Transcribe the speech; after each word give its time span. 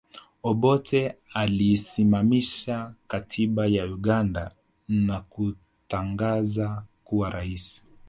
Obote 0.43 1.15
aliisimamisha 1.33 2.93
katiba 3.07 3.65
ya 3.67 3.85
Uganda 3.85 4.51
na 4.87 5.21
kujitangaza 5.21 6.83
kuwa 7.03 7.29
rais 7.29 7.85